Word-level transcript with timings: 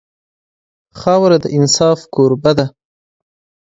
خاوره 0.99 1.37
د 1.43 1.45
انصاف 1.57 1.99
کوربه 2.13 2.51
ده. 2.57 2.65